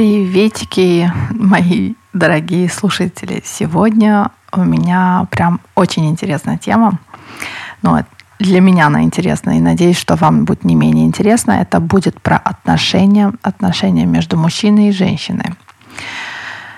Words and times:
Приветики, 0.00 1.12
мои 1.28 1.92
дорогие 2.14 2.70
слушатели. 2.70 3.42
Сегодня 3.44 4.30
у 4.50 4.64
меня 4.64 5.26
прям 5.30 5.60
очень 5.74 6.08
интересная 6.08 6.56
тема. 6.56 6.98
Ну, 7.82 8.02
для 8.38 8.62
меня 8.62 8.86
она 8.86 9.02
интересна, 9.02 9.58
и 9.58 9.60
надеюсь, 9.60 9.98
что 9.98 10.16
вам 10.16 10.46
будет 10.46 10.64
не 10.64 10.74
менее 10.74 11.04
интересно. 11.04 11.52
Это 11.52 11.80
будет 11.80 12.18
про 12.22 12.38
отношения, 12.38 13.34
отношения 13.42 14.06
между 14.06 14.38
мужчиной 14.38 14.88
и 14.88 14.92
женщиной. 14.92 15.52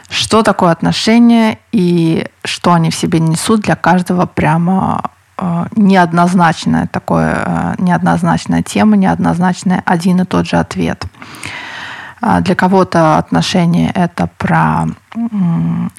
Что 0.09 0.43
такое 0.43 0.73
отношения 0.73 1.61
и 1.71 2.27
что 2.43 2.73
они 2.73 2.91
в 2.91 2.97
себе 2.97 3.21
несут 3.21 3.61
для 3.61 3.77
каждого 3.77 4.27
прямо 4.27 5.13
э, 5.39 5.67
неоднозначная 5.77 6.89
такое, 6.89 7.37
э, 7.47 7.75
неоднозначная 7.79 8.65
тема, 8.65 8.97
неоднозначный 8.97 9.79
один 9.85 10.23
и 10.23 10.25
тот 10.25 10.49
же 10.49 10.57
ответ. 10.57 11.07
А 12.23 12.41
для 12.41 12.55
кого-то 12.55 13.19
отношения 13.19 13.91
это 13.91 14.29
про 14.39 14.87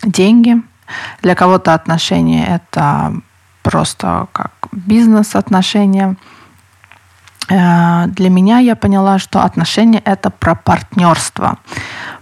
деньги, 0.04 0.56
для 1.22 1.36
кого-то 1.36 1.74
отношения 1.74 2.48
это 2.48 3.14
просто 3.62 4.28
как 4.32 4.52
бизнес-отношения. 4.72 6.16
Э, 7.50 8.06
для 8.08 8.30
меня 8.30 8.60
я 8.60 8.78
поняла, 8.78 9.20
что 9.20 9.44
отношения 9.44 10.00
это 10.00 10.30
про 10.30 10.56
партнерство. 10.56 11.58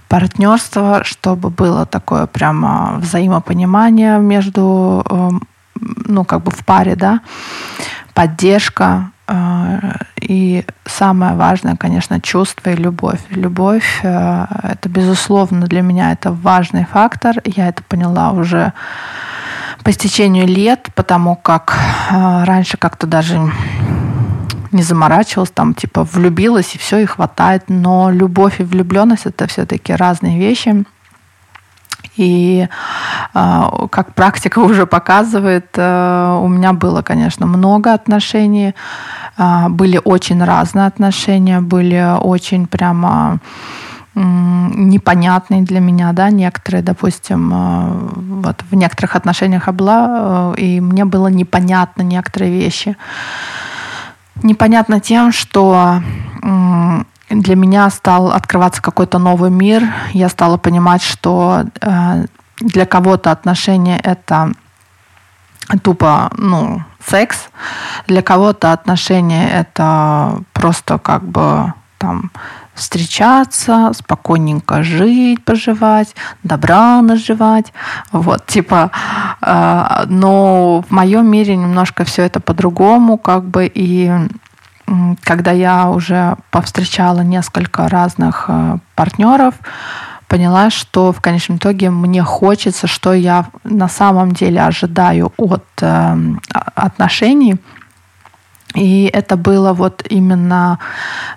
Партнерство, 0.07 1.03
чтобы 1.03 1.51
было 1.51 1.85
такое 1.85 2.25
прямо 2.25 2.95
взаимопонимание 2.97 4.17
между, 4.17 5.05
эм, 5.07 5.47
ну, 5.79 6.25
как 6.25 6.41
бы 6.41 6.51
в 6.51 6.65
паре, 6.65 6.95
да, 6.95 7.21
поддержка, 8.15 8.85
Э, 8.95 9.10
и 10.21 10.65
самое 10.85 11.35
важное, 11.35 11.75
конечно, 11.75 12.21
чувство 12.21 12.69
и 12.69 12.75
любовь. 12.75 13.19
Любовь 13.29 13.99
э,— 14.03 14.45
это, 14.63 14.89
безусловно, 14.89 15.67
для 15.67 15.81
меня 15.81 16.11
это 16.11 16.31
важный 16.31 16.85
фактор. 16.85 17.35
Я 17.45 17.67
это 17.67 17.83
поняла 17.83 18.31
уже 18.31 18.73
по 19.83 19.91
стечению 19.91 20.47
лет, 20.47 20.89
потому 20.95 21.35
как 21.35 21.77
э, 22.11 22.43
раньше 22.43 22.77
как-то 22.77 23.07
даже 23.07 23.39
не 24.71 24.83
заморачивалась, 24.83 25.51
там 25.51 25.73
типа 25.73 26.03
влюбилась 26.03 26.75
и 26.75 26.77
все, 26.77 26.99
и 26.99 27.05
хватает. 27.05 27.63
Но 27.67 28.09
любовь 28.09 28.59
и 28.59 28.63
влюбленность 28.63 29.25
это 29.25 29.47
все-таки 29.47 29.93
разные 29.93 30.37
вещи. 30.39 30.85
И 32.21 32.67
как 33.19 34.13
практика 34.13 34.59
уже 34.69 34.85
показывает, 34.85 35.77
у 35.77 36.47
меня 36.47 36.73
было, 36.73 37.01
конечно, 37.01 37.47
много 37.47 37.93
отношений 37.93 38.73
а, 39.37 39.69
были 39.69 39.99
очень 40.03 40.43
разные 40.43 40.85
отношения, 40.85 41.61
были 41.61 42.15
очень 42.19 42.67
прямо 42.67 43.39
непонятные 44.13 45.61
для 45.61 45.79
меня, 45.79 46.11
да, 46.11 46.29
некоторые, 46.29 46.83
допустим, 46.83 47.49
а, 47.53 48.09
вот 48.15 48.61
в 48.69 48.75
некоторых 48.75 49.15
отношениях 49.15 49.67
я 49.67 49.73
была, 49.73 50.05
а, 50.09 50.53
и 50.57 50.81
мне 50.81 51.05
было 51.05 51.27
непонятно 51.27 52.01
некоторые 52.01 52.51
вещи. 52.51 52.97
Непонятно 54.43 54.99
тем, 54.99 55.31
что 55.31 56.01
для 57.31 57.55
меня 57.55 57.89
стал 57.89 58.31
открываться 58.31 58.81
какой-то 58.81 59.17
новый 59.19 59.49
мир, 59.49 59.83
я 60.13 60.29
стала 60.29 60.57
понимать, 60.57 61.01
что 61.01 61.65
для 62.59 62.85
кого-то 62.85 63.31
отношения 63.31 63.97
это 63.99 64.51
тупо, 65.83 66.31
ну, 66.37 66.83
секс. 67.05 67.49
Для 68.07 68.21
кого-то 68.21 68.71
отношения 68.71 69.49
это 69.49 70.41
просто 70.53 70.97
как 70.97 71.23
бы 71.23 71.73
там 71.97 72.31
встречаться, 72.73 73.91
спокойненько 73.93 74.81
жить, 74.81 75.43
поживать, 75.43 76.15
добра 76.43 77.01
наживать. 77.01 77.73
Вот, 78.11 78.45
типа, 78.47 78.91
э, 79.41 80.03
но 80.07 80.83
в 80.87 80.91
моем 80.91 81.27
мире 81.27 81.55
немножко 81.55 82.05
все 82.05 82.23
это 82.23 82.39
по-другому, 82.39 83.17
как 83.17 83.43
бы, 83.43 83.71
и 83.71 84.11
когда 85.23 85.51
я 85.51 85.89
уже 85.89 86.35
повстречала 86.49 87.21
несколько 87.21 87.87
разных 87.87 88.45
э, 88.47 88.77
партнеров, 88.95 89.55
поняла, 90.31 90.69
что 90.69 91.11
в 91.11 91.19
конечном 91.19 91.57
итоге 91.57 91.89
мне 91.89 92.23
хочется, 92.23 92.87
что 92.87 93.13
я 93.13 93.47
на 93.65 93.89
самом 93.89 94.31
деле 94.31 94.61
ожидаю 94.61 95.33
от 95.35 95.65
э, 95.81 96.17
отношений. 96.75 97.57
И 98.73 99.09
это 99.13 99.35
было 99.35 99.73
вот 99.73 100.05
именно, 100.09 100.79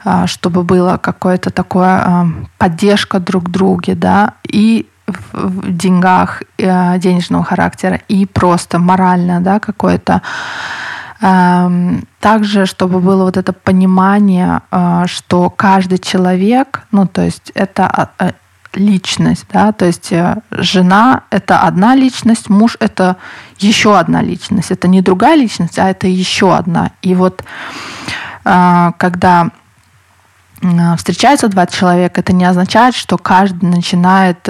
э, 0.04 0.26
чтобы 0.26 0.62
было 0.62 0.96
какое-то 0.96 1.50
такое 1.50 2.04
э, 2.06 2.24
поддержка 2.56 3.18
друг 3.18 3.50
друге, 3.50 3.96
да, 3.96 4.34
и 4.52 4.86
в 5.32 5.76
деньгах 5.76 6.42
денежного 6.56 7.44
характера, 7.44 8.00
и 8.08 8.26
просто 8.26 8.78
морально, 8.78 9.40
да, 9.40 9.58
какое-то 9.58 10.12
эм, 10.12 10.22
также, 11.20 12.66
чтобы 12.66 13.00
было 13.00 13.24
вот 13.24 13.36
это 13.36 13.52
понимание, 13.52 14.60
э, 14.70 15.04
что 15.06 15.48
каждый 15.48 15.98
человек, 15.98 16.82
ну, 16.90 17.06
то 17.06 17.22
есть 17.22 17.50
это 17.54 18.34
личность, 18.76 19.46
да, 19.52 19.72
то 19.72 19.84
есть 19.84 20.12
э, 20.12 20.36
жена— 20.50 21.22
это 21.30 21.60
одна 21.60 21.94
личность, 21.94 22.48
муж— 22.48 22.76
это 22.80 23.16
еще 23.58 23.98
одна 23.98 24.22
личность, 24.22 24.70
это 24.70 24.88
не 24.88 25.02
другая 25.02 25.36
личность, 25.36 25.78
а 25.78 25.88
это 25.88 26.06
еще 26.06 26.54
одна. 26.54 26.90
И 27.02 27.14
вот 27.14 27.44
э, 28.44 28.92
когда 28.98 29.50
э, 30.60 30.96
встречаются 30.96 31.48
два 31.48 31.66
человека, 31.66 32.20
это 32.20 32.32
не 32.32 32.44
означает, 32.44 32.94
что 32.94 33.18
каждый 33.18 33.66
начинает 33.66 34.48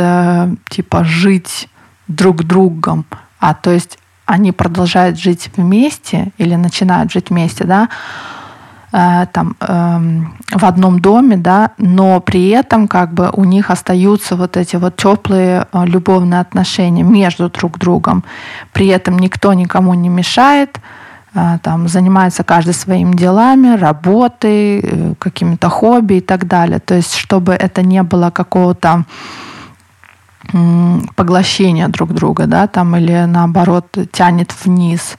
типа 0.69 1.04
жить 1.04 1.69
друг 2.08 2.44
другом, 2.44 3.04
а 3.41 3.54
то 3.54 3.70
есть 3.70 3.98
они 4.27 4.53
продолжают 4.53 5.19
жить 5.19 5.51
вместе 5.57 6.33
или 6.39 6.55
начинают 6.55 7.12
жить 7.12 7.31
вместе, 7.31 7.65
да, 7.65 7.89
Э, 8.97 9.27
там 9.33 9.57
эм, 9.61 10.35
в 10.53 10.65
одном 10.65 11.01
доме, 11.01 11.37
да, 11.37 11.71
но 11.79 12.21
при 12.21 12.51
этом 12.51 12.87
как 12.87 13.12
бы 13.12 13.29
у 13.33 13.45
них 13.45 13.71
остаются 13.71 14.37
вот 14.37 14.57
эти 14.57 14.77
вот 14.77 14.95
теплые 14.95 15.67
э, 15.73 15.85
любовные 15.87 16.41
отношения 16.41 17.03
между 17.03 17.49
друг 17.49 17.79
другом. 17.79 18.23
При 18.73 18.87
этом 18.87 19.19
никто 19.19 19.53
никому 19.53 19.95
не 19.95 20.09
мешает, 20.09 20.79
э, 21.35 21.59
там 21.62 21.89
занимается 21.89 22.45
каждый 22.45 22.75
своими 22.75 23.17
делами, 23.17 23.77
работой, 23.77 25.17
какими-то 25.19 25.69
хобби 25.69 26.15
и 26.15 26.21
так 26.21 26.47
далее. 26.47 26.79
То 26.79 26.95
есть, 26.95 27.17
чтобы 27.17 27.53
это 27.53 27.83
не 27.83 28.03
было 28.05 28.31
какого-то 28.31 29.05
поглощения 31.16 31.88
друг 31.88 32.12
друга, 32.12 32.47
да, 32.47 32.66
там 32.66 32.97
или 32.97 33.25
наоборот 33.26 33.87
тянет 34.12 34.53
вниз. 34.65 35.16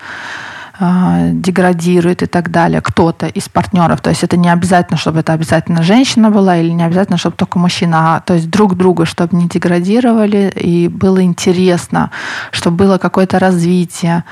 А, 0.77 1.29
деградирует 1.31 2.21
и 2.21 2.25
так 2.25 2.51
далее, 2.51 2.81
кто-то 2.81 3.27
из 3.27 3.47
партнеров. 3.47 4.01
То 4.01 4.09
есть 4.09 4.25
это 4.25 4.35
не 4.35 4.49
обязательно, 4.49 4.97
чтобы 4.97 5.19
это 5.19 5.31
обязательно 5.31 5.83
женщина 5.83 6.29
была 6.29 6.57
или 6.57 6.69
не 6.71 6.83
обязательно, 6.83 7.17
чтобы 7.17 7.37
только 7.37 7.59
мужчина, 7.59 8.15
а, 8.15 8.19
то 8.19 8.33
есть 8.33 8.49
друг 8.49 8.75
друга, 8.75 9.05
чтобы 9.05 9.37
не 9.37 9.47
деградировали 9.47 10.51
и 10.53 10.89
было 10.89 11.23
интересно, 11.23 12.11
чтобы 12.51 12.75
было 12.75 12.97
какое-то 12.97 13.39
развитие. 13.39 14.25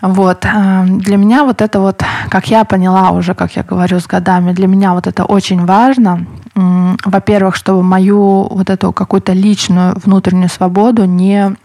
Вот. 0.00 0.44
А, 0.46 0.84
для 0.84 1.16
меня 1.16 1.44
вот 1.44 1.62
это 1.62 1.80
вот, 1.80 2.02
как 2.28 2.48
я 2.48 2.64
поняла 2.64 3.10
уже, 3.10 3.34
как 3.34 3.56
я 3.56 3.62
говорю 3.62 4.00
с 4.00 4.06
годами, 4.06 4.52
для 4.52 4.66
меня 4.66 4.94
вот 4.94 5.06
это 5.06 5.24
очень 5.24 5.64
важно. 5.64 6.26
Во-первых, 6.54 7.56
чтобы 7.56 7.82
мою 7.82 8.48
вот 8.50 8.70
эту 8.70 8.92
какую-то 8.92 9.32
личную 9.32 9.94
внутреннюю 10.04 10.48
свободу 10.48 11.04
не 11.04 11.56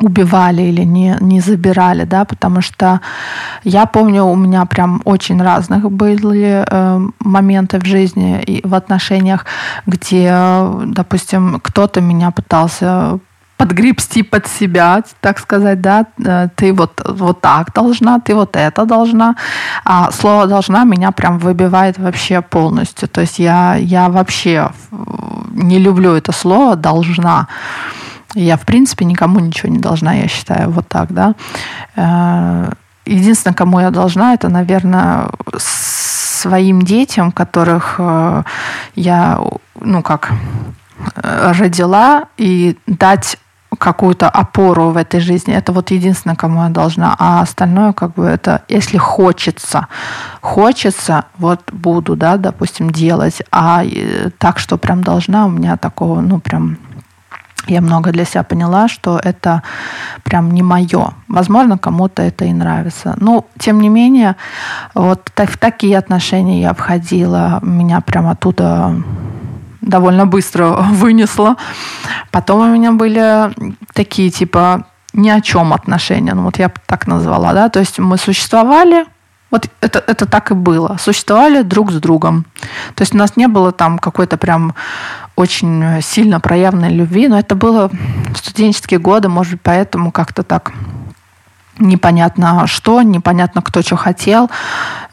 убивали 0.00 0.62
или 0.62 0.82
не, 0.82 1.16
не 1.20 1.40
забирали, 1.40 2.04
да, 2.04 2.24
потому 2.24 2.60
что 2.60 3.00
я 3.64 3.86
помню, 3.86 4.24
у 4.24 4.36
меня 4.36 4.64
прям 4.66 5.00
очень 5.04 5.42
разных 5.42 5.90
были 5.90 6.64
э, 6.68 7.00
моменты 7.20 7.78
в 7.78 7.86
жизни 7.86 8.42
и 8.42 8.66
в 8.66 8.74
отношениях, 8.74 9.46
где, 9.86 10.34
допустим, 10.86 11.60
кто-то 11.62 12.00
меня 12.00 12.30
пытался 12.30 13.18
подгребсти 13.56 14.22
под 14.22 14.46
себя, 14.46 15.02
так 15.20 15.38
сказать, 15.38 15.80
да, 15.80 16.06
э, 16.24 16.48
ты 16.54 16.72
вот, 16.72 17.00
вот 17.06 17.40
так 17.40 17.72
должна, 17.72 18.20
ты 18.20 18.34
вот 18.34 18.56
это 18.56 18.84
должна. 18.84 19.36
А 19.84 20.10
слово 20.12 20.46
«должна» 20.46 20.84
меня 20.84 21.10
прям 21.10 21.38
выбивает 21.38 21.98
вообще 21.98 22.42
полностью. 22.42 23.08
То 23.08 23.22
есть 23.22 23.38
я, 23.38 23.76
я 23.76 24.08
вообще 24.08 24.70
не 25.52 25.78
люблю 25.78 26.12
это 26.12 26.32
слово 26.32 26.76
«должна». 26.76 27.48
Я, 28.34 28.56
в 28.56 28.66
принципе, 28.66 29.06
никому 29.06 29.40
ничего 29.40 29.72
не 29.72 29.78
должна, 29.78 30.12
я 30.12 30.28
считаю, 30.28 30.70
вот 30.70 30.86
так, 30.88 31.12
да. 31.12 31.34
Э, 31.96 32.70
единственное, 33.06 33.54
кому 33.54 33.80
я 33.80 33.90
должна, 33.90 34.34
это, 34.34 34.50
наверное, 34.50 35.30
своим 35.56 36.82
детям, 36.82 37.32
которых 37.32 37.94
э, 37.98 38.42
я, 38.94 39.40
ну 39.80 40.02
как, 40.02 40.32
родила, 41.14 42.24
и 42.36 42.76
дать 42.86 43.38
какую-то 43.78 44.28
опору 44.28 44.90
в 44.90 44.96
этой 44.96 45.20
жизни. 45.20 45.54
Это 45.54 45.72
вот 45.72 45.90
единственное, 45.90 46.36
кому 46.36 46.62
я 46.64 46.68
должна. 46.68 47.14
А 47.18 47.40
остальное, 47.40 47.92
как 47.92 48.14
бы, 48.14 48.24
это 48.24 48.62
если 48.68 48.98
хочется. 48.98 49.86
Хочется, 50.40 51.24
вот 51.38 51.60
буду, 51.72 52.16
да, 52.16 52.36
допустим, 52.36 52.90
делать. 52.90 53.42
А 53.50 53.84
э, 53.84 54.30
так, 54.38 54.58
что 54.58 54.78
прям 54.78 55.02
должна, 55.02 55.46
у 55.46 55.50
меня 55.50 55.76
такого, 55.76 56.20
ну, 56.20 56.38
прям 56.40 56.78
я 57.66 57.80
много 57.80 58.12
для 58.12 58.24
себя 58.24 58.42
поняла, 58.44 58.88
что 58.88 59.18
это 59.22 59.62
прям 60.22 60.52
не 60.52 60.62
мое. 60.62 61.14
Возможно, 61.28 61.78
кому-то 61.78 62.22
это 62.22 62.44
и 62.44 62.52
нравится. 62.52 63.16
Но, 63.20 63.46
тем 63.58 63.80
не 63.80 63.88
менее, 63.88 64.36
вот 64.94 65.30
в 65.34 65.58
такие 65.58 65.98
отношения 65.98 66.60
я 66.60 66.74
входила. 66.74 67.58
Меня 67.62 68.00
прям 68.00 68.28
оттуда 68.28 68.94
довольно 69.86 70.26
быстро 70.26 70.68
вынесло. 70.90 71.56
Потом 72.30 72.60
у 72.60 72.74
меня 72.74 72.92
были 72.92 73.50
такие, 73.94 74.30
типа, 74.30 74.84
ни 75.14 75.30
о 75.30 75.40
чем 75.40 75.72
отношения. 75.72 76.34
Ну, 76.34 76.42
вот 76.42 76.58
я 76.58 76.70
так 76.86 77.06
назвала, 77.06 77.52
да. 77.54 77.68
То 77.68 77.78
есть 77.78 77.98
мы 77.98 78.18
существовали, 78.18 79.06
вот 79.50 79.68
это, 79.80 80.02
это 80.06 80.26
так 80.26 80.50
и 80.50 80.54
было. 80.54 80.96
Существовали 81.00 81.62
друг 81.62 81.90
с 81.92 82.00
другом. 82.00 82.44
То 82.94 83.02
есть 83.02 83.14
у 83.14 83.18
нас 83.18 83.36
не 83.36 83.48
было 83.48 83.72
там 83.72 83.98
какой-то 83.98 84.36
прям 84.36 84.74
очень 85.36 86.02
сильно 86.02 86.40
проявленной 86.40 86.92
любви, 86.92 87.28
но 87.28 87.38
это 87.38 87.54
было 87.54 87.88
в 87.88 88.36
студенческие 88.36 89.00
годы, 89.00 89.28
может 89.28 89.52
быть, 89.52 89.62
поэтому 89.62 90.10
как-то 90.10 90.42
так 90.42 90.72
непонятно 91.78 92.66
что, 92.66 93.02
непонятно 93.02 93.62
кто 93.62 93.82
что 93.82 93.96
хотел. 93.96 94.50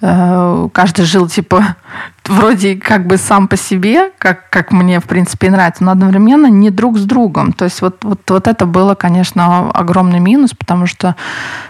Э, 0.06 0.68
каждый 0.74 1.06
жил 1.06 1.30
типа 1.30 1.78
вроде 2.26 2.76
как 2.76 3.08
бы 3.08 3.16
сам 3.16 3.48
по 3.48 3.56
себе, 3.56 4.12
как, 4.18 4.50
как 4.50 4.74
мне, 4.74 5.00
в 5.00 5.06
принципе, 5.06 5.50
нравится, 5.50 5.86
но 5.86 5.92
одновременно 5.92 6.48
не 6.48 6.72
друг 6.72 6.98
с 6.98 7.06
другом. 7.06 7.54
То 7.54 7.64
есть 7.64 7.82
вот, 7.82 8.04
вот, 8.04 8.20
вот 8.30 8.48
это 8.50 8.66
было, 8.66 8.96
конечно, 8.96 9.70
огромный 9.70 10.20
минус, 10.20 10.54
потому 10.54 10.88
что 10.88 11.16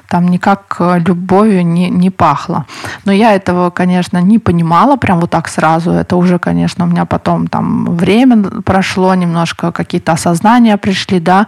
там 0.10 0.30
никак 0.30 0.82
любовью 1.06 1.64
не, 1.64 1.92
не 1.92 2.10
пахло. 2.10 2.66
Но 3.06 3.12
я 3.12 3.36
этого, 3.36 3.70
конечно, 3.70 4.18
не 4.18 4.40
понимала 4.40 4.96
прям 4.96 5.20
вот 5.20 5.30
так 5.30 5.48
сразу. 5.48 5.92
Это 5.92 6.16
уже, 6.16 6.40
конечно, 6.40 6.86
у 6.86 6.88
меня 6.88 7.06
потом 7.06 7.48
там 7.48 7.96
время 7.96 8.44
прошло, 8.66 9.14
немножко 9.14 9.72
какие-то 9.72 10.14
осознания 10.14 10.78
пришли, 10.78 11.20
да, 11.20 11.46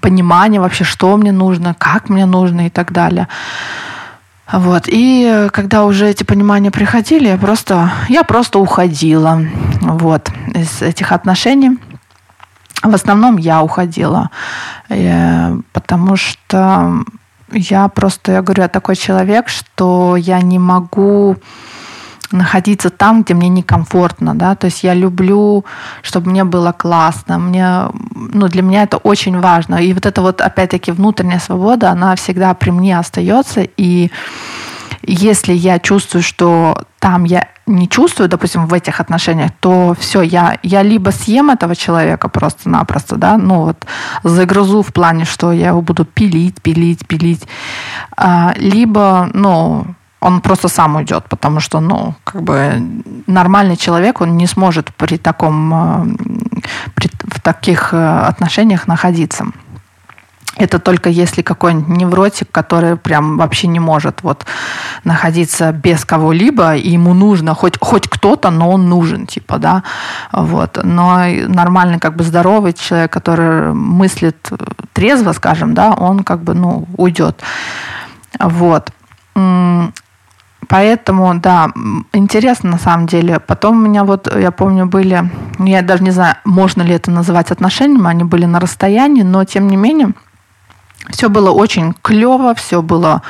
понимание 0.00 0.60
вообще, 0.60 0.84
что 0.84 1.16
мне 1.16 1.32
нужно, 1.32 1.74
как 1.74 2.08
мне 2.08 2.24
нужно 2.24 2.66
и 2.66 2.70
так 2.70 2.92
далее. 2.92 3.26
Вот. 4.52 4.84
И 4.86 5.48
когда 5.52 5.84
уже 5.84 6.08
эти 6.08 6.24
понимания 6.24 6.70
приходили, 6.70 7.28
я 7.28 7.36
просто, 7.36 7.90
я 8.08 8.24
просто 8.24 8.58
уходила 8.58 9.40
вот, 9.80 10.30
из 10.54 10.82
этих 10.82 11.12
отношений. 11.12 11.78
В 12.82 12.94
основном 12.94 13.38
я 13.38 13.62
уходила, 13.62 14.30
э, 14.88 15.56
потому 15.72 16.16
что 16.16 17.02
я 17.50 17.88
просто, 17.88 18.32
я 18.32 18.42
говорю, 18.42 18.62
я 18.62 18.68
такой 18.68 18.94
человек, 18.94 19.48
что 19.48 20.16
я 20.16 20.40
не 20.40 20.58
могу 20.58 21.36
находиться 22.32 22.90
там, 22.90 23.22
где 23.22 23.34
мне 23.34 23.48
некомфортно, 23.48 24.34
да, 24.34 24.54
то 24.54 24.66
есть 24.66 24.84
я 24.84 24.94
люблю, 24.94 25.64
чтобы 26.02 26.30
мне 26.30 26.44
было 26.44 26.72
классно, 26.72 27.38
мне, 27.38 27.88
ну, 28.14 28.48
для 28.48 28.62
меня 28.62 28.82
это 28.82 28.96
очень 28.98 29.40
важно, 29.40 29.76
и 29.76 29.92
вот 29.92 30.06
это 30.06 30.22
вот, 30.22 30.40
опять-таки, 30.40 30.92
внутренняя 30.92 31.40
свобода, 31.40 31.90
она 31.90 32.14
всегда 32.16 32.54
при 32.54 32.70
мне 32.70 32.98
остается, 32.98 33.62
и 33.76 34.10
если 35.02 35.52
я 35.52 35.78
чувствую, 35.78 36.22
что 36.22 36.84
там 36.98 37.24
я 37.24 37.48
не 37.66 37.88
чувствую, 37.88 38.28
допустим, 38.28 38.66
в 38.66 38.74
этих 38.74 39.00
отношениях, 39.00 39.50
то 39.60 39.94
все, 39.98 40.22
я, 40.22 40.58
я 40.62 40.82
либо 40.82 41.10
съем 41.10 41.50
этого 41.50 41.76
человека 41.76 42.28
просто-напросто, 42.28 43.16
да, 43.16 43.36
ну 43.38 43.62
вот 43.62 43.86
загрузу 44.24 44.82
в 44.82 44.92
плане, 44.92 45.24
что 45.24 45.52
я 45.52 45.68
его 45.68 45.82
буду 45.82 46.04
пилить, 46.04 46.60
пилить, 46.60 47.06
пилить, 47.06 47.46
а, 48.16 48.54
либо, 48.56 49.30
ну, 49.32 49.86
он 50.20 50.40
просто 50.40 50.68
сам 50.68 50.96
уйдет, 50.96 51.24
потому 51.28 51.60
что, 51.60 51.80
ну, 51.80 52.14
как 52.24 52.42
бы 52.42 52.82
нормальный 53.26 53.76
человек, 53.76 54.20
он 54.20 54.36
не 54.36 54.46
сможет 54.46 54.92
при 54.94 55.16
таком, 55.16 55.74
э, 55.74 56.16
при, 56.94 57.08
в 57.08 57.40
таких 57.40 57.94
э, 57.94 58.20
отношениях 58.26 58.88
находиться. 58.88 59.46
Это 60.58 60.80
только 60.80 61.08
если 61.08 61.42
какой-нибудь 61.42 61.96
невротик, 61.96 62.50
который 62.50 62.96
прям 62.96 63.36
вообще 63.38 63.68
не 63.68 63.78
может 63.78 64.24
вот 64.24 64.44
находиться 65.04 65.70
без 65.70 66.04
кого-либо, 66.04 66.74
и 66.74 66.90
ему 66.90 67.14
нужно 67.14 67.54
хоть, 67.54 67.78
хоть 67.80 68.08
кто-то, 68.08 68.50
но 68.50 68.70
он 68.70 68.88
нужен, 68.88 69.26
типа, 69.26 69.58
да, 69.58 69.84
вот. 70.32 70.80
Но 70.82 71.20
нормальный, 71.46 72.00
как 72.00 72.16
бы 72.16 72.24
здоровый 72.24 72.72
человек, 72.72 73.12
который 73.12 73.72
мыслит 73.72 74.50
трезво, 74.92 75.32
скажем, 75.32 75.74
да, 75.74 75.92
он 75.92 76.24
как 76.24 76.42
бы, 76.42 76.54
ну, 76.54 76.86
уйдет. 76.96 77.40
Вот. 78.40 78.90
Поэтому, 80.66 81.38
да, 81.38 81.70
интересно 82.12 82.70
на 82.72 82.78
самом 82.78 83.06
деле. 83.06 83.38
Потом 83.38 83.76
у 83.76 83.80
меня 83.80 84.04
вот, 84.04 84.34
я 84.34 84.50
помню, 84.50 84.86
были, 84.86 85.30
я 85.58 85.82
даже 85.82 86.02
не 86.02 86.10
знаю, 86.10 86.36
можно 86.44 86.82
ли 86.82 86.94
это 86.94 87.10
называть 87.10 87.50
отношениями, 87.50 88.08
они 88.08 88.24
были 88.24 88.44
на 88.44 88.58
расстоянии, 88.58 89.22
но 89.22 89.44
тем 89.44 89.68
не 89.68 89.76
менее, 89.76 90.12
все 91.10 91.28
было 91.28 91.50
очень 91.50 91.94
клево, 92.02 92.54
все 92.54 92.82
было 92.82 93.22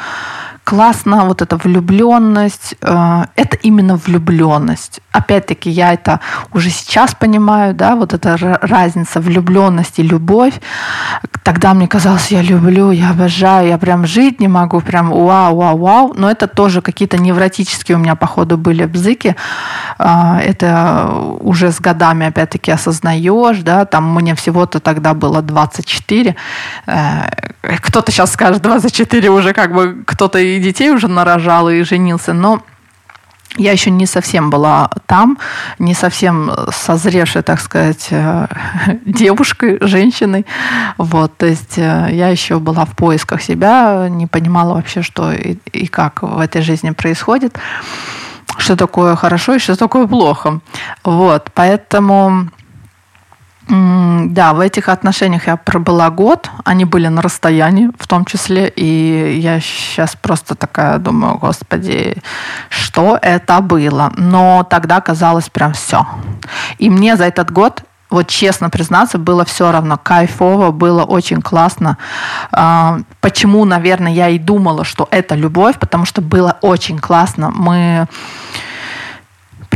классно, 0.64 1.24
вот 1.24 1.42
эта 1.42 1.56
влюбленность, 1.56 2.74
э, 2.80 3.24
это 3.36 3.56
именно 3.62 3.96
влюбленность. 3.96 5.00
Опять-таки, 5.18 5.70
я 5.70 5.92
это 5.92 6.20
уже 6.52 6.70
сейчас 6.70 7.14
понимаю, 7.14 7.74
да, 7.74 7.96
вот 7.96 8.14
эта 8.14 8.36
разница 8.62 9.20
влюбленность 9.20 9.98
и 9.98 10.02
любовь. 10.02 10.54
Тогда 11.42 11.74
мне 11.74 11.88
казалось, 11.88 12.30
я 12.30 12.42
люблю, 12.42 12.92
я 12.92 13.10
обожаю, 13.10 13.68
я 13.68 13.78
прям 13.78 14.06
жить 14.06 14.40
не 14.40 14.48
могу, 14.48 14.80
прям 14.80 15.10
вау, 15.10 15.56
вау, 15.56 15.78
вау. 15.78 16.14
Но 16.16 16.30
это 16.30 16.46
тоже 16.46 16.82
какие-то 16.82 17.18
невротические 17.18 17.96
у 17.96 18.00
меня, 18.00 18.14
походу, 18.14 18.56
были 18.56 18.86
бзыки. 18.86 19.34
Э, 19.98 20.38
это 20.38 21.10
уже 21.40 21.72
с 21.72 21.80
годами, 21.80 22.26
опять-таки, 22.26 22.70
осознаешь, 22.70 23.58
да, 23.58 23.84
там 23.84 24.14
мне 24.14 24.34
всего-то 24.34 24.78
тогда 24.80 25.14
было 25.14 25.42
24. 25.42 26.36
Э, 26.86 27.30
кто-то 27.62 28.12
сейчас 28.12 28.32
скажет, 28.32 28.62
24 28.62 29.30
уже 29.30 29.52
как 29.52 29.74
бы 29.74 30.04
кто-то 30.06 30.38
и 30.38 30.60
детей 30.60 30.90
уже 30.90 31.08
нарожал 31.08 31.68
и 31.68 31.82
женился, 31.82 32.32
но 32.32 32.62
я 33.56 33.72
еще 33.72 33.90
не 33.90 34.06
совсем 34.06 34.50
была 34.50 34.90
там, 35.06 35.38
не 35.78 35.94
совсем 35.94 36.50
созревшей, 36.70 37.42
так 37.42 37.60
сказать, 37.60 38.08
э, 38.10 38.46
девушкой, 39.04 39.78
женщиной. 39.80 40.46
Вот, 40.98 41.36
то 41.36 41.46
есть 41.46 41.78
э, 41.78 42.08
я 42.12 42.28
еще 42.28 42.58
была 42.58 42.84
в 42.84 42.94
поисках 42.94 43.42
себя, 43.42 44.08
не 44.10 44.26
понимала 44.26 44.74
вообще, 44.74 45.02
что 45.02 45.32
и, 45.32 45.56
и 45.72 45.86
как 45.86 46.22
в 46.22 46.38
этой 46.38 46.62
жизни 46.62 46.90
происходит, 46.90 47.58
что 48.58 48.76
такое 48.76 49.16
хорошо 49.16 49.54
и 49.54 49.58
что 49.58 49.76
такое 49.76 50.06
плохо. 50.06 50.60
Вот, 51.04 51.50
поэтому 51.54 52.50
да, 53.68 54.54
в 54.54 54.60
этих 54.60 54.88
отношениях 54.88 55.46
я 55.46 55.56
пробыла 55.56 56.08
год, 56.10 56.50
они 56.64 56.86
были 56.86 57.08
на 57.08 57.20
расстоянии 57.20 57.90
в 57.98 58.06
том 58.06 58.24
числе, 58.24 58.72
и 58.74 59.38
я 59.40 59.60
сейчас 59.60 60.16
просто 60.16 60.54
такая 60.54 60.98
думаю, 60.98 61.36
господи, 61.36 62.16
что 62.70 63.18
это 63.20 63.60
было? 63.60 64.12
Но 64.16 64.66
тогда 64.68 65.00
казалось 65.00 65.50
прям 65.50 65.74
все. 65.74 66.06
И 66.78 66.88
мне 66.88 67.16
за 67.16 67.24
этот 67.24 67.50
год 67.50 67.82
вот 68.10 68.28
честно 68.28 68.70
признаться, 68.70 69.18
было 69.18 69.44
все 69.44 69.70
равно 69.70 69.98
кайфово, 69.98 70.70
было 70.70 71.04
очень 71.04 71.42
классно. 71.42 71.98
А, 72.50 73.00
почему, 73.20 73.66
наверное, 73.66 74.12
я 74.12 74.30
и 74.30 74.38
думала, 74.38 74.84
что 74.84 75.08
это 75.10 75.34
любовь, 75.34 75.78
потому 75.78 76.06
что 76.06 76.22
было 76.22 76.56
очень 76.62 76.98
классно. 76.98 77.50
Мы 77.50 78.06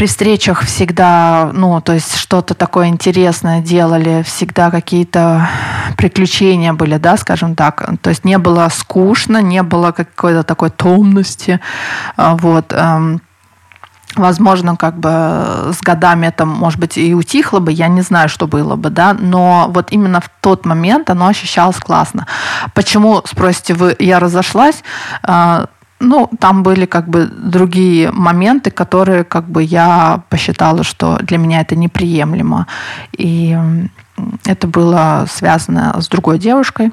при 0.02 0.08
встречах 0.08 0.62
всегда, 0.62 1.50
ну, 1.52 1.80
то 1.80 1.92
есть 1.92 2.16
что-то 2.16 2.54
такое 2.54 2.88
интересное 2.88 3.60
делали, 3.60 4.24
всегда 4.24 4.68
какие-то 4.72 5.48
приключения 5.96 6.72
были, 6.72 6.96
да, 6.96 7.16
скажем 7.16 7.54
так. 7.54 7.88
То 8.00 8.10
есть 8.10 8.24
не 8.24 8.36
было 8.38 8.68
скучно, 8.68 9.40
не 9.40 9.62
было 9.62 9.92
какой-то 9.92 10.42
такой 10.42 10.70
томности, 10.70 11.60
а, 12.16 12.34
вот. 12.34 12.72
Эм, 12.72 13.20
возможно, 14.16 14.74
как 14.74 14.98
бы 14.98 15.72
с 15.72 15.80
годами 15.80 16.26
это, 16.26 16.46
может 16.46 16.80
быть, 16.80 16.98
и 16.98 17.14
утихло 17.14 17.60
бы, 17.60 17.70
я 17.70 17.86
не 17.86 18.00
знаю, 18.00 18.28
что 18.28 18.48
было 18.48 18.74
бы, 18.74 18.90
да, 18.90 19.14
но 19.14 19.70
вот 19.72 19.92
именно 19.92 20.20
в 20.20 20.28
тот 20.40 20.66
момент 20.66 21.10
оно 21.10 21.28
ощущалось 21.28 21.78
классно. 21.78 22.26
Почему, 22.74 23.22
спросите 23.24 23.74
вы, 23.74 23.94
я 24.00 24.18
разошлась? 24.18 24.82
Ну, 26.04 26.28
там 26.40 26.64
были 26.64 26.84
как 26.86 27.08
бы 27.08 27.26
другие 27.26 28.10
моменты, 28.10 28.72
которые 28.72 29.22
как 29.22 29.48
бы 29.48 29.62
я 29.62 30.22
посчитала, 30.30 30.82
что 30.82 31.16
для 31.22 31.38
меня 31.38 31.60
это 31.60 31.76
неприемлемо. 31.76 32.66
И 33.16 33.56
это 34.44 34.66
было 34.66 35.26
связано 35.30 35.94
с 36.00 36.08
другой 36.08 36.38
девушкой, 36.38 36.92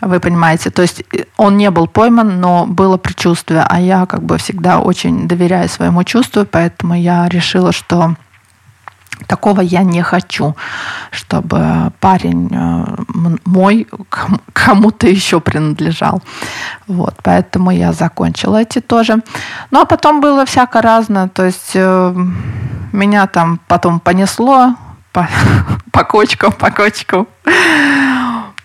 вы 0.00 0.18
понимаете. 0.18 0.70
То 0.70 0.82
есть 0.82 1.02
э, 1.12 1.24
он 1.36 1.56
не 1.56 1.70
был 1.70 1.86
пойман, 1.86 2.40
но 2.40 2.66
было 2.66 2.96
предчувствие, 2.96 3.64
а 3.68 3.80
я 3.80 4.06
как 4.06 4.22
бы 4.22 4.38
всегда 4.38 4.80
очень 4.80 5.28
доверяю 5.28 5.68
своему 5.68 6.04
чувству, 6.04 6.44
поэтому 6.44 6.94
я 6.94 7.28
решила, 7.28 7.72
что 7.72 8.16
такого 9.26 9.60
я 9.60 9.82
не 9.82 10.02
хочу, 10.02 10.56
чтобы 11.10 11.92
парень 12.00 12.50
мой 13.44 13.86
кому-то 14.52 15.06
еще 15.06 15.40
принадлежал. 15.40 16.22
Вот, 16.86 17.14
поэтому 17.22 17.70
я 17.70 17.92
закончила 17.92 18.62
эти 18.62 18.80
тоже. 18.80 19.22
Ну, 19.70 19.80
а 19.80 19.84
потом 19.84 20.20
было 20.20 20.44
всяко 20.44 20.80
разное. 20.82 21.28
То 21.28 21.44
есть 21.44 21.74
меня 22.92 23.26
там 23.26 23.60
потом 23.68 24.00
понесло 24.00 24.74
по, 25.12 25.28
по 25.92 26.04
кочкам, 26.04 26.52
по 26.52 26.70
кочкам. 26.70 27.26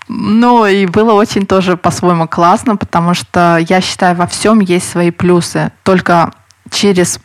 Ну, 0.09 0.65
и 0.65 0.85
было 0.85 1.13
очень 1.13 1.45
тоже 1.45 1.77
по-своему 1.77 2.27
классно, 2.27 2.75
потому 2.75 3.13
что 3.13 3.57
я 3.57 3.81
считаю, 3.81 4.15
во 4.15 4.27
всем 4.27 4.59
есть 4.59 4.89
свои 4.89 5.11
плюсы. 5.11 5.71
Только 5.83 6.31
через, 6.69 7.19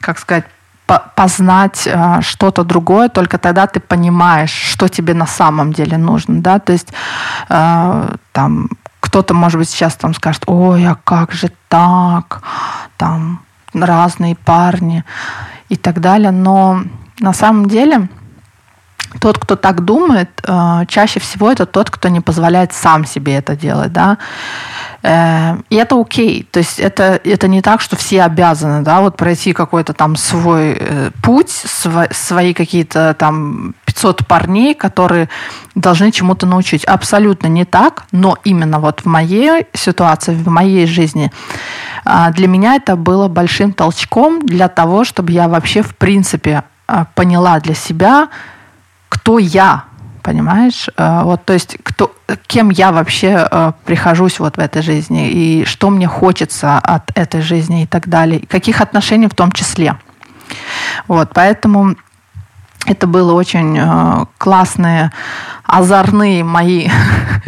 как 0.00 0.18
сказать, 0.18 0.46
познать 0.98 1.86
э, 1.86 2.20
что-то 2.20 2.64
другое, 2.64 3.08
только 3.08 3.38
тогда 3.38 3.66
ты 3.66 3.80
понимаешь, 3.80 4.52
что 4.52 4.88
тебе 4.88 5.14
на 5.14 5.26
самом 5.26 5.72
деле 5.72 5.98
нужно, 5.98 6.40
да, 6.40 6.58
то 6.58 6.72
есть 6.72 6.92
э, 7.48 8.16
там 8.32 8.68
кто-то, 9.00 9.34
может 9.34 9.58
быть, 9.58 9.68
сейчас 9.68 9.96
там 9.96 10.14
скажет, 10.14 10.44
ой, 10.46 10.86
а 10.86 10.96
как 11.04 11.32
же 11.32 11.50
так, 11.68 12.42
там 12.96 13.40
разные 13.72 14.34
парни 14.34 15.04
и 15.68 15.76
так 15.76 16.00
далее, 16.00 16.30
но 16.30 16.82
на 17.20 17.32
самом 17.32 17.68
деле 17.68 18.08
тот, 19.20 19.38
кто 19.38 19.56
так 19.56 19.84
думает, 19.84 20.28
э, 20.46 20.84
чаще 20.88 21.20
всего 21.20 21.50
это 21.50 21.66
тот, 21.66 21.90
кто 21.90 22.08
не 22.08 22.20
позволяет 22.20 22.72
сам 22.72 23.04
себе 23.06 23.34
это 23.36 23.56
делать, 23.56 23.92
да. 23.92 24.18
Э, 25.02 25.56
и 25.70 25.76
это 25.76 26.00
окей. 26.00 26.46
То 26.50 26.58
есть 26.58 26.78
это, 26.78 27.20
это 27.24 27.48
не 27.48 27.62
так, 27.62 27.80
что 27.80 27.96
все 27.96 28.22
обязаны, 28.22 28.82
да, 28.82 29.00
вот 29.00 29.16
пройти 29.16 29.52
какой-то 29.52 29.92
там 29.92 30.16
свой 30.16 30.76
э, 30.78 31.10
путь, 31.22 31.50
свои 31.50 32.54
какие-то 32.54 33.14
там 33.14 33.74
500 33.86 34.26
парней, 34.26 34.74
которые 34.74 35.28
должны 35.74 36.10
чему-то 36.10 36.46
научить. 36.46 36.84
Абсолютно 36.84 37.46
не 37.48 37.64
так, 37.64 38.04
но 38.12 38.36
именно 38.44 38.78
вот 38.78 39.00
в 39.00 39.06
моей 39.06 39.66
ситуации, 39.72 40.34
в 40.34 40.48
моей 40.48 40.86
жизни 40.86 41.32
для 42.32 42.48
меня 42.48 42.74
это 42.74 42.96
было 42.96 43.28
большим 43.28 43.72
толчком 43.72 44.40
для 44.46 44.68
того, 44.68 45.04
чтобы 45.04 45.32
я 45.32 45.48
вообще 45.48 45.80
в 45.82 45.96
принципе 45.96 46.64
поняла 47.14 47.58
для 47.60 47.74
себя, 47.74 48.28
кто 49.24 49.38
я, 49.38 49.84
понимаешь? 50.22 50.90
Э, 50.98 51.22
вот, 51.22 51.46
то 51.46 51.54
есть, 51.54 51.78
кто, 51.82 52.14
кем 52.46 52.68
я 52.68 52.92
вообще 52.92 53.48
э, 53.50 53.72
прихожусь 53.86 54.38
вот 54.38 54.58
в 54.58 54.60
этой 54.60 54.82
жизни, 54.82 55.30
и 55.30 55.64
что 55.64 55.88
мне 55.88 56.06
хочется 56.06 56.76
от 56.76 57.10
этой 57.14 57.40
жизни 57.40 57.84
и 57.84 57.86
так 57.86 58.06
далее, 58.06 58.40
каких 58.46 58.82
отношений 58.82 59.28
в 59.28 59.34
том 59.34 59.50
числе. 59.50 59.96
Вот, 61.08 61.30
поэтому 61.32 61.96
это 62.86 63.06
было 63.06 63.32
очень 63.32 63.78
э, 63.78 64.26
классные, 64.38 65.10
озорные 65.64 66.44
мои, 66.44 66.88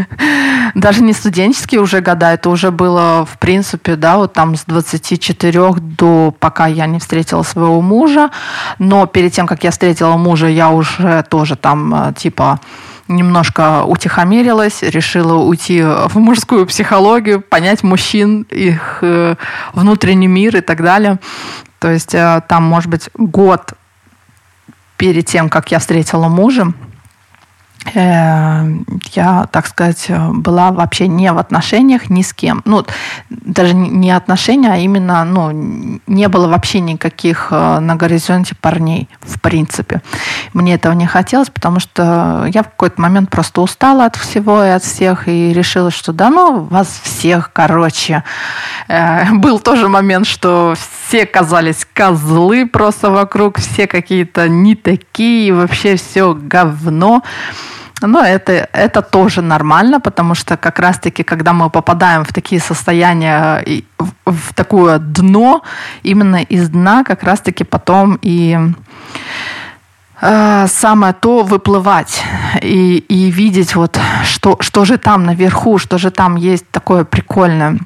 даже 0.75 1.03
не 1.03 1.13
студенческие 1.13 1.81
уже 1.81 2.01
года, 2.01 2.33
это 2.33 2.49
уже 2.49 2.71
было, 2.71 3.27
в 3.27 3.39
принципе, 3.39 3.97
да, 3.97 4.17
вот 4.17 4.33
там 4.33 4.57
с 4.57 4.65
24 4.65 5.75
до, 5.75 6.35
пока 6.39 6.67
я 6.67 6.87
не 6.87 6.99
встретила 6.99 7.43
своего 7.43 7.81
мужа, 7.83 8.31
но 8.79 9.07
перед 9.07 9.33
тем, 9.33 9.47
как 9.47 9.65
я 9.65 9.71
встретила 9.71 10.17
мужа, 10.17 10.47
я 10.47 10.71
уже 10.71 11.25
тоже 11.29 11.57
там, 11.57 11.95
э, 11.95 12.13
типа, 12.15 12.61
немножко 13.09 13.85
утихомирилась, 13.85 14.83
решила 14.83 15.35
уйти 15.35 15.83
в 15.83 16.17
мужскую 16.17 16.67
психологию, 16.67 17.41
понять 17.41 17.83
мужчин, 17.83 18.43
их 18.51 18.99
э, 19.03 19.37
внутренний 19.75 20.27
мир 20.27 20.57
и 20.57 20.61
так 20.61 20.83
далее. 20.83 21.19
То 21.79 21.91
есть 21.91 22.15
э, 22.15 22.43
там, 22.49 22.65
может 22.65 22.91
быть, 22.91 23.11
год 23.15 23.75
перед 24.97 25.27
тем, 25.27 25.49
как 25.49 25.71
я 25.71 25.79
встретила 25.79 26.29
мужа, 26.29 26.73
я, 27.95 29.49
так 29.51 29.67
сказать, 29.67 30.11
была 30.33 30.73
вообще 30.73 31.09
не 31.09 31.33
в 31.33 31.39
отношениях 31.39 32.11
ни 32.11 32.23
с 32.23 32.33
кем. 32.33 32.63
Ну, 32.65 32.85
даже 33.31 33.75
не 33.75 34.11
отношения, 34.11 34.73
а 34.73 34.77
именно, 34.77 35.25
ну, 35.25 36.01
не 36.07 36.29
было 36.29 36.49
вообще 36.49 36.81
никаких 36.81 37.49
э, 37.51 37.79
на 37.81 37.97
горизонте 37.97 38.55
парней, 38.61 39.09
в 39.21 39.41
принципе. 39.41 40.03
Мне 40.53 40.75
этого 40.75 40.93
не 40.93 41.07
хотелось, 41.07 41.51
потому 41.51 41.81
что 41.81 42.47
я 42.53 42.63
в 42.63 42.71
какой-то 42.71 43.01
момент 43.01 43.31
просто 43.31 43.61
устала 43.61 44.07
от 44.07 44.17
всего 44.17 44.65
и 44.65 44.69
от 44.69 44.83
всех, 44.83 45.29
и 45.29 45.53
решила, 45.53 45.91
что 45.91 46.13
да 46.13 46.31
ну, 46.31 46.65
вас 46.65 47.01
всех, 47.03 47.51
короче. 47.53 48.25
Э, 48.89 49.33
был 49.33 49.59
тоже 49.59 49.89
момент, 49.89 50.27
что 50.27 50.75
все 51.09 51.27
казались 51.27 51.87
козлы 51.93 52.67
просто 52.67 53.11
вокруг, 53.11 53.59
все 53.59 53.87
какие-то 53.87 54.49
не 54.49 54.75
такие, 54.75 55.55
вообще 55.55 55.97
все 55.97 56.35
говно. 56.35 57.23
Но 58.03 58.21
это, 58.21 58.69
это 58.73 59.01
тоже 59.01 59.41
нормально, 59.41 60.01
потому 60.01 60.35
что 60.35 60.57
как 60.57 60.79
раз-таки, 60.79 61.23
когда 61.23 61.53
мы 61.53 61.71
попадаем 61.71 62.25
в 62.25 62.33
такие 62.33 62.61
состояния, 62.61 63.65
в, 63.99 64.11
в 64.27 64.55
такое 64.55 64.99
дно, 64.99 65.63
именно 66.03 66.43
из 66.43 66.69
дна 66.69 67.05
как 67.05 67.23
раз-таки 67.23 67.65
потом 67.65 68.19
и 68.21 68.59
э, 70.21 70.67
самое 70.69 71.15
то 71.15 71.43
выплывать 71.43 72.23
и, 72.61 72.99
и 72.99 73.31
видеть 73.31 73.75
вот, 73.75 73.99
что, 74.25 74.59
что 74.61 74.85
же 74.85 74.99
там 74.99 75.25
наверху, 75.25 75.79
что 75.79 75.97
же 75.97 76.11
там 76.11 76.37
есть 76.37 76.71
такое 76.71 77.05
прикольное. 77.05 77.79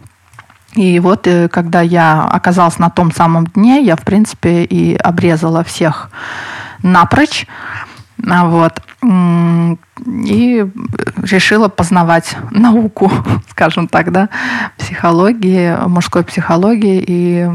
И 0.75 0.99
вот 0.99 1.29
э, 1.29 1.49
когда 1.49 1.83
я 1.83 2.25
оказалась 2.25 2.81
на 2.81 2.91
том 2.91 3.13
самом 3.13 3.47
дне, 3.47 3.83
я, 3.83 3.95
в 3.95 4.03
принципе, 4.03 4.65
и 4.65 4.97
обрезала 4.97 5.63
всех 5.63 6.11
напрочь. 6.83 7.47
А 8.29 8.47
вот 8.47 8.83
и 9.03 10.67
решила 11.23 11.69
познавать 11.69 12.37
науку, 12.51 13.11
скажем 13.51 13.89
так, 13.89 14.13
да, 14.13 14.29
психологии, 14.77 15.77
мужской 15.87 16.23
психологии 16.23 17.03
и 17.07 17.49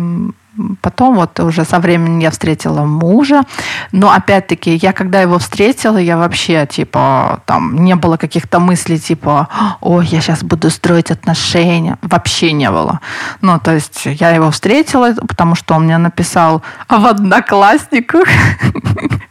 Потом 0.81 1.15
вот 1.15 1.39
уже 1.41 1.65
со 1.65 1.79
временем 1.79 2.19
я 2.19 2.31
встретила 2.31 2.85
мужа, 2.85 3.43
но 3.91 4.11
опять-таки 4.11 4.75
я 4.75 4.93
когда 4.93 5.21
его 5.21 5.37
встретила, 5.37 5.97
я 5.97 6.17
вообще 6.17 6.65
типа 6.65 7.41
там 7.45 7.83
не 7.83 7.95
было 7.95 8.15
каких-то 8.15 8.59
мыслей 8.59 8.97
типа, 8.97 9.49
ой, 9.81 10.05
я 10.05 10.21
сейчас 10.21 10.43
буду 10.43 10.69
строить 10.69 11.11
отношения, 11.11 11.97
вообще 12.01 12.53
не 12.53 12.71
было. 12.71 13.01
Ну 13.41 13.59
то 13.59 13.73
есть 13.73 14.05
я 14.05 14.29
его 14.29 14.49
встретила, 14.49 15.13
потому 15.27 15.55
что 15.55 15.75
он 15.75 15.83
мне 15.83 15.97
написал 15.97 16.61
в 16.87 17.05
одноклассниках. 17.05 18.27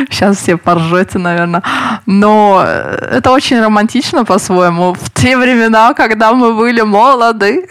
Сейчас 0.10 0.38
все 0.38 0.56
поржете, 0.56 1.18
наверное. 1.18 1.62
Но 2.06 2.64
это 2.64 3.30
очень 3.30 3.60
романтично 3.60 4.24
по-своему. 4.24 4.94
В 4.94 5.10
те 5.10 5.36
времена, 5.36 5.94
когда 5.94 6.32
мы 6.32 6.54
были 6.54 6.82
молоды, 6.82 7.66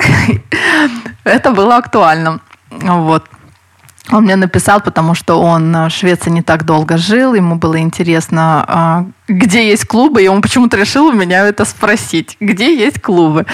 это 1.24 1.52
было 1.52 1.78
актуально. 1.78 2.40
Вот. 2.70 3.26
Он 4.12 4.24
мне 4.24 4.36
написал, 4.36 4.82
потому 4.82 5.14
что 5.14 5.40
он 5.40 5.72
в 5.72 5.90
Швеции 5.92 6.32
не 6.32 6.42
так 6.42 6.66
долго 6.66 6.98
жил, 6.98 7.36
ему 7.36 7.56
было 7.56 7.80
интересно, 7.80 8.66
а, 8.68 9.06
где 9.28 9.70
есть 9.70 9.86
клубы, 9.86 10.24
и 10.24 10.28
он 10.28 10.42
почему-то 10.42 10.78
решил 10.78 11.06
у 11.08 11.12
меня 11.12 11.46
это 11.46 11.64
спросить, 11.64 12.36
где 12.40 12.76
есть 12.76 13.02
клубы. 13.02 13.46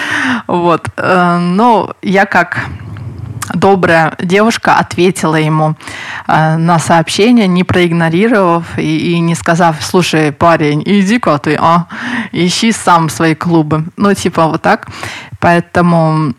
Вот. 0.46 0.88
Э, 0.96 1.36
но 1.38 1.94
я 2.00 2.24
как 2.24 2.60
добрая 3.54 4.14
девушка 4.20 4.74
ответила 4.74 5.36
ему 5.36 5.76
э, 6.26 6.56
на 6.56 6.78
сообщение, 6.78 7.46
не 7.46 7.64
проигнорировав 7.64 8.78
и, 8.78 9.12
и 9.12 9.18
не 9.20 9.34
сказав, 9.34 9.76
слушай, 9.82 10.32
парень, 10.32 10.82
иди-ка 10.84 11.38
ты, 11.38 11.56
а, 11.60 11.86
ищи 12.32 12.72
сам 12.72 13.08
свои 13.08 13.34
клубы. 13.34 13.84
Ну, 13.96 14.14
типа 14.14 14.46
вот 14.46 14.62
так. 14.62 14.88
Поэтому 15.40 16.34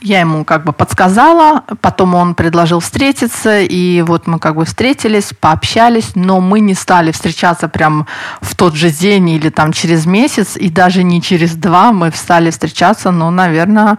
я 0.00 0.20
ему 0.20 0.44
как 0.44 0.64
бы 0.64 0.72
подсказала, 0.72 1.64
потом 1.80 2.14
он 2.14 2.34
предложил 2.34 2.80
встретиться, 2.80 3.60
и 3.60 4.02
вот 4.02 4.26
мы 4.26 4.38
как 4.38 4.56
бы 4.56 4.64
встретились, 4.64 5.32
пообщались, 5.38 6.12
но 6.14 6.40
мы 6.40 6.60
не 6.60 6.74
стали 6.74 7.12
встречаться 7.12 7.68
прям 7.68 8.06
в 8.40 8.54
тот 8.54 8.74
же 8.74 8.90
день 8.90 9.28
или 9.30 9.50
там 9.50 9.72
через 9.72 10.06
месяц, 10.06 10.56
и 10.56 10.70
даже 10.70 11.02
не 11.02 11.20
через 11.20 11.54
два 11.54 11.92
мы 11.92 12.10
стали 12.12 12.50
встречаться, 12.50 13.10
ну, 13.10 13.30
наверное, 13.30 13.98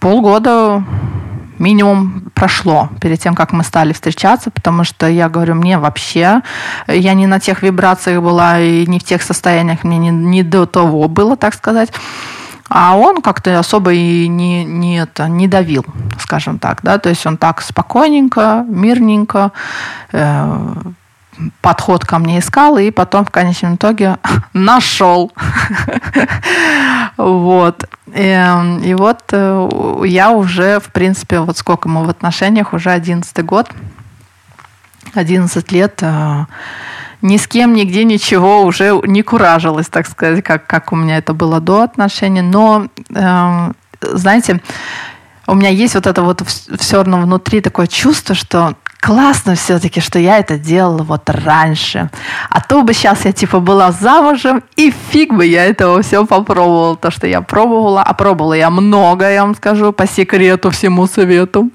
полгода 0.00 0.84
минимум 1.58 2.30
прошло 2.34 2.90
перед 3.00 3.20
тем, 3.20 3.34
как 3.34 3.52
мы 3.52 3.64
стали 3.64 3.92
встречаться, 3.92 4.50
потому 4.50 4.84
что 4.84 5.06
я 5.06 5.28
говорю, 5.28 5.54
мне 5.54 5.78
вообще, 5.78 6.42
я 6.86 7.14
не 7.14 7.26
на 7.26 7.40
тех 7.40 7.62
вибрациях 7.62 8.22
была 8.22 8.60
и 8.60 8.86
не 8.86 8.98
в 8.98 9.04
тех 9.04 9.22
состояниях, 9.22 9.84
мне 9.84 9.98
не, 9.98 10.10
не 10.10 10.42
до 10.42 10.66
того 10.66 11.08
было, 11.08 11.36
так 11.36 11.54
сказать. 11.54 11.92
А 12.68 12.96
он 12.96 13.20
как-то 13.20 13.58
особо 13.58 13.92
и 13.92 14.26
не, 14.26 14.64
не, 14.64 15.02
это, 15.02 15.28
не 15.28 15.46
давил, 15.46 15.84
скажем 16.18 16.58
так. 16.58 16.80
Да? 16.82 16.98
То 16.98 17.10
есть 17.10 17.26
он 17.26 17.36
так 17.36 17.60
спокойненько, 17.60 18.64
мирненько 18.66 19.52
э, 20.12 20.74
подход 21.60 22.04
ко 22.04 22.18
мне 22.18 22.38
искал, 22.38 22.78
и 22.78 22.90
потом 22.90 23.24
в 23.24 23.30
конечном 23.30 23.76
итоге 23.76 24.18
нашел. 24.52 25.32
Вот. 27.16 27.84
И, 28.14 28.46
и 28.84 28.94
вот 28.94 29.22
э, 29.32 30.02
я 30.04 30.30
уже, 30.30 30.80
в 30.80 30.92
принципе, 30.92 31.40
вот 31.40 31.56
сколько 31.56 31.88
мы 31.88 32.04
в 32.04 32.08
отношениях, 32.08 32.72
уже 32.72 32.90
одиннадцатый 32.90 33.44
год. 33.44 33.70
11 35.14 35.72
лет 35.72 35.98
э, 36.02 36.44
ни 37.22 37.36
с 37.36 37.46
кем, 37.46 37.74
нигде 37.74 38.04
ничего 38.04 38.62
уже 38.62 39.00
не 39.04 39.22
куражилось, 39.22 39.88
так 39.88 40.06
сказать, 40.06 40.42
как, 40.44 40.66
как 40.66 40.92
у 40.92 40.96
меня 40.96 41.18
это 41.18 41.32
было 41.32 41.60
до 41.60 41.82
отношений. 41.82 42.42
Но, 42.42 42.88
э, 43.14 43.72
знаете, 44.02 44.60
у 45.46 45.54
меня 45.54 45.68
есть 45.68 45.94
вот 45.94 46.06
это 46.06 46.22
вот 46.22 46.42
все 46.42 46.96
равно 46.96 47.20
внутри 47.20 47.60
такое 47.60 47.86
чувство, 47.86 48.34
что 48.34 48.74
классно 49.04 49.54
все-таки, 49.54 50.00
что 50.00 50.18
я 50.18 50.38
это 50.38 50.56
делала 50.56 51.02
вот 51.02 51.28
раньше. 51.28 52.08
А 52.48 52.60
то 52.62 52.82
бы 52.82 52.94
сейчас 52.94 53.26
я 53.26 53.32
типа 53.32 53.60
была 53.60 53.92
замужем, 53.92 54.62
и 54.76 54.94
фиг 55.10 55.34
бы 55.34 55.44
я 55.44 55.66
этого 55.66 56.00
все 56.00 56.24
попробовала. 56.24 56.96
То, 56.96 57.10
что 57.10 57.26
я 57.26 57.42
пробовала, 57.42 58.02
а 58.02 58.14
пробовала 58.14 58.54
я 58.54 58.70
много, 58.70 59.30
я 59.30 59.42
вам 59.42 59.54
скажу, 59.54 59.92
по 59.92 60.06
секрету 60.06 60.70
всему 60.70 61.06
совету. 61.06 61.70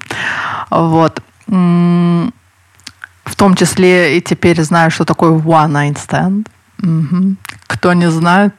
Вот 0.70 1.22
в 1.46 3.36
том 3.36 3.54
числе 3.54 4.18
и 4.18 4.20
теперь 4.20 4.60
знаю, 4.62 4.90
что 4.90 5.04
такое 5.04 5.30
one 5.30 5.70
night 5.70 5.98
stand. 6.04 6.46
Угу. 6.82 7.36
Кто 7.68 7.92
не 7.92 8.10
знает, 8.10 8.54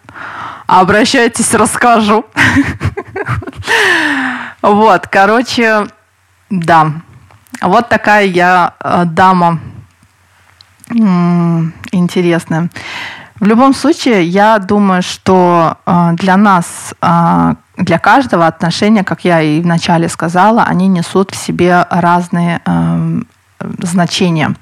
обращайтесь, 0.68 1.54
расскажу. 1.54 2.25
Вот, 4.62 5.08
короче, 5.08 5.88
да. 6.51 6.92
Вот 7.62 7.89
такая 7.89 8.25
я 8.25 8.74
э, 8.80 9.03
дама 9.06 9.60
интересная. 11.91 12.70
В 13.39 13.46
любом 13.46 13.74
случае, 13.74 14.24
я 14.25 14.60
думаю, 14.60 15.01
что 15.01 15.77
э, 15.86 16.12
для 16.13 16.38
нас, 16.38 16.94
э, 17.01 17.53
для 17.77 17.98
каждого 17.98 18.46
отношения, 18.46 19.03
как 19.03 19.24
я 19.24 19.41
и 19.41 19.62
вначале 19.62 20.10
сказала, 20.10 20.63
они 20.63 20.88
несут 20.88 21.32
в 21.32 21.36
себе 21.36 21.86
разные 21.89 22.62
эм, 22.65 23.27
значение. 23.80 24.56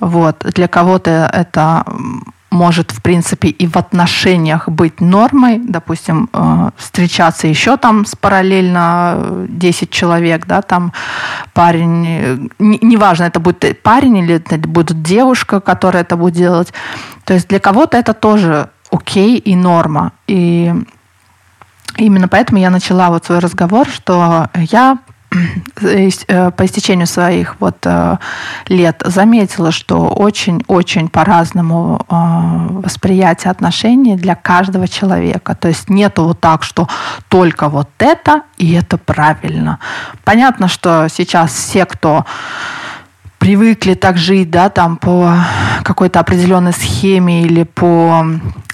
Вот. 0.00 0.44
Для 0.54 0.68
кого-то 0.68 1.30
это 1.32 1.84
может, 2.54 2.92
в 2.92 3.02
принципе, 3.02 3.48
и 3.48 3.66
в 3.66 3.76
отношениях 3.76 4.68
быть 4.68 5.00
нормой. 5.00 5.58
Допустим, 5.58 6.28
э, 6.32 6.70
встречаться 6.76 7.48
еще 7.48 7.76
там 7.76 8.06
с 8.06 8.14
параллельно 8.14 9.46
10 9.48 9.90
человек, 9.90 10.46
да, 10.46 10.62
там 10.62 10.92
парень, 11.52 12.50
неважно, 12.58 13.24
это 13.24 13.40
будет 13.40 13.82
парень 13.82 14.18
или 14.18 14.36
это 14.36 14.56
будет 14.56 15.02
девушка, 15.02 15.60
которая 15.60 16.04
это 16.04 16.16
будет 16.16 16.34
делать. 16.34 16.72
То 17.24 17.34
есть 17.34 17.48
для 17.48 17.58
кого-то 17.58 17.96
это 17.96 18.14
тоже 18.14 18.68
окей 18.90 19.38
и 19.38 19.56
норма. 19.56 20.12
И 20.28 20.72
именно 21.96 22.28
поэтому 22.28 22.60
я 22.60 22.70
начала 22.70 23.08
вот 23.10 23.24
свой 23.24 23.40
разговор, 23.40 23.88
что 23.88 24.48
я 24.54 24.98
Э, 25.08 25.13
по 25.76 26.64
истечению 26.64 27.06
своих 27.06 27.56
вот 27.60 27.78
э, 27.84 28.16
лет 28.68 29.02
заметила, 29.04 29.72
что 29.72 30.08
очень-очень 30.08 31.08
по-разному 31.08 32.00
э, 32.08 32.14
восприятие 32.82 33.50
отношений 33.50 34.16
для 34.16 34.34
каждого 34.34 34.88
человека. 34.88 35.54
То 35.54 35.68
есть 35.68 35.90
нету 35.90 36.24
вот 36.24 36.40
так, 36.40 36.62
что 36.62 36.88
только 37.28 37.68
вот 37.68 37.90
это 37.98 38.42
и 38.56 38.72
это 38.72 38.98
правильно. 38.98 39.78
Понятно, 40.24 40.68
что 40.68 41.08
сейчас 41.10 41.52
все, 41.52 41.84
кто 41.84 42.24
привыкли 43.38 43.92
так 43.94 44.16
жить, 44.16 44.50
да, 44.50 44.70
там 44.70 44.96
по 44.96 45.34
какой-то 45.82 46.20
определенной 46.20 46.72
схеме 46.72 47.42
или 47.42 47.64
по 47.64 48.24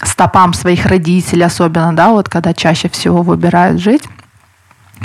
стопам 0.01 0.53
своих 0.53 0.85
родителей, 0.85 1.43
особенно, 1.43 1.93
да, 1.93 2.09
вот 2.11 2.29
когда 2.29 2.53
чаще 2.53 2.87
всего 2.87 3.21
выбирают 3.21 3.81
жить, 3.81 4.03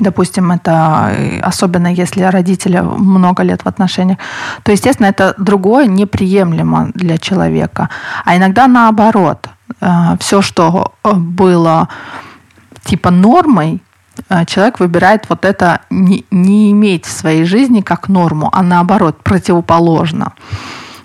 допустим, 0.01 0.53
это 0.53 1.11
э, 1.11 1.41
особенно 1.41 1.89
если 1.93 2.23
родители 2.23 2.81
много 2.81 3.43
лет 3.43 3.63
в 3.65 3.69
отношениях, 3.69 4.19
то, 4.63 4.73
естественно, 4.73 5.07
это 5.07 5.35
другое 5.39 5.87
неприемлемо 5.87 6.91
для 6.95 7.19
человека. 7.19 7.89
А 8.25 8.37
иногда 8.37 8.67
наоборот. 8.67 9.49
Э, 9.81 10.17
Все, 10.21 10.43
что 10.43 10.93
э, 11.05 11.13
было 11.13 11.89
типа 12.85 13.11
нормой, 13.11 13.81
человек 14.47 14.81
выбирает 14.81 15.27
вот 15.29 15.45
это 15.45 15.81
не, 15.91 16.25
не 16.31 16.71
иметь 16.71 17.05
в 17.05 17.11
своей 17.11 17.45
жизни 17.45 17.83
как 17.83 18.09
норму, 18.09 18.49
а 18.53 18.63
наоборот, 18.63 19.23
противоположно. 19.23 20.33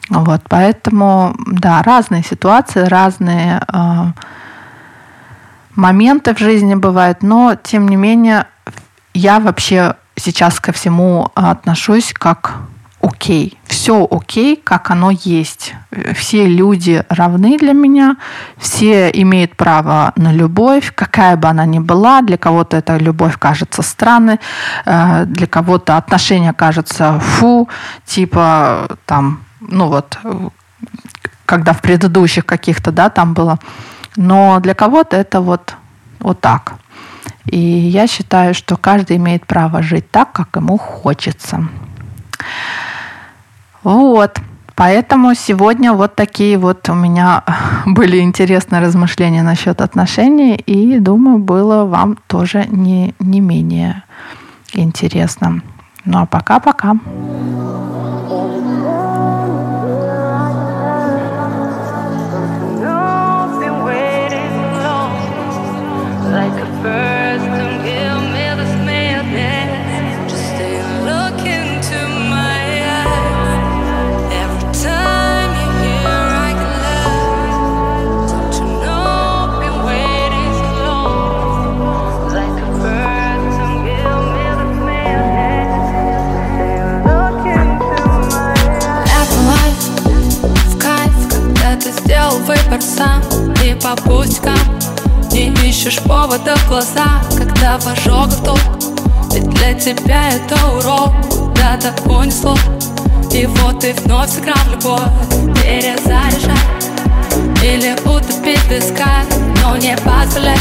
Вот, 0.10 0.42
поэтому, 0.48 1.36
да, 1.48 1.82
разные 1.84 2.24
ситуации, 2.24 2.88
разные 2.88 3.62
моменты 5.76 6.34
в 6.34 6.40
жизни 6.40 6.76
бывают, 6.76 7.24
но, 7.24 7.56
тем 7.62 7.88
не 7.88 7.96
менее, 7.98 8.46
я 9.14 9.40
вообще 9.40 9.96
сейчас 10.16 10.60
ко 10.60 10.72
всему 10.72 11.32
отношусь 11.36 12.14
как 12.14 12.58
окей. 13.02 13.58
Все 13.66 14.08
окей, 14.10 14.56
как 14.56 14.92
оно 14.92 15.12
есть. 15.12 15.74
Все 16.14 16.48
люди 16.48 17.04
равны 17.10 17.58
для 17.58 17.74
меня, 17.74 18.18
все 18.58 19.10
имеют 19.10 19.56
право 19.56 20.14
на 20.16 20.32
любовь, 20.32 20.94
какая 20.96 21.36
бы 21.36 21.48
она 21.48 21.66
ни 21.66 21.80
была. 21.80 22.22
Для 22.22 22.38
кого-то 22.38 22.78
эта 22.78 22.98
любовь 22.98 23.38
кажется 23.38 23.82
странной, 23.82 24.40
э, 24.86 25.26
для 25.26 25.48
кого-то 25.48 25.98
отношения 25.98 26.54
кажутся 26.54 27.20
фу, 27.20 27.70
типа 28.06 28.98
там, 29.06 29.42
ну 29.60 29.88
вот, 29.88 30.20
когда 31.46 31.74
в 31.74 31.82
предыдущих 31.82 32.46
каких-то, 32.46 32.92
да, 32.92 33.10
там 33.10 33.34
было. 33.34 33.58
Но 34.16 34.60
для 34.60 34.74
кого-то 34.74 35.18
это 35.18 35.42
вот, 35.42 35.76
вот 36.20 36.40
так. 36.40 36.74
И 37.46 37.58
я 37.58 38.08
считаю, 38.08 38.54
что 38.54 38.78
каждый 38.78 39.18
имеет 39.18 39.46
право 39.46 39.82
жить 39.82 40.10
так, 40.12 40.32
как 40.32 40.56
ему 40.56 40.78
хочется. 40.78 41.68
Вот. 43.84 44.40
Поэтому 44.76 45.36
сегодня 45.36 45.94
вот 45.94 46.16
такие 46.16 46.58
вот 46.58 46.90
у 46.90 46.94
меня 46.94 47.44
были 47.86 48.20
интересные 48.20 48.82
размышления 48.82 49.44
насчет 49.44 49.82
отношений, 49.82 50.56
и 50.56 51.00
думаю, 51.00 51.40
было 51.40 51.86
вам 51.86 52.18
тоже 52.28 52.66
не, 52.68 53.14
не 53.20 53.42
менее 53.42 54.04
интересно. 54.74 55.62
Ну 56.06 56.20
а 56.20 56.26
пока-пока. 56.26 56.96
Ищешь 95.92 96.04
повода 96.04 96.56
в 96.56 96.70
глаза, 96.70 97.22
когда 97.38 97.78
в 97.78 97.88
ожогах 97.88 98.58
Ведь 99.34 99.50
для 99.50 99.74
тебя 99.74 100.30
это 100.30 100.56
урок, 100.68 101.12
куда-то 101.30 101.94
унесло 102.10 102.56
И 103.32 103.46
вот 103.46 103.80
ты 103.82 103.94
вновь 103.94 104.30
сыграл 104.30 104.58
любовь, 104.70 105.02
перезаряжай 105.56 106.56
Или 107.64 107.94
утопить 108.06 108.62
песка, 108.70 109.24
но 109.64 109.76
не 109.78 109.96
позволяй. 109.98 110.58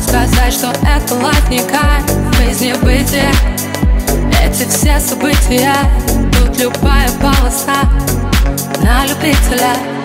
Сказать, 0.00 0.52
что 0.52 0.68
это 0.82 1.14
кайф, 1.14 2.04
жизни 2.36 2.74
бытия 2.82 3.30
Эти 4.42 4.68
все 4.68 5.00
события, 5.00 5.74
тут 6.32 6.58
любая 6.58 7.08
полоса 7.20 7.88
на 8.82 9.06
любителя 9.06 9.97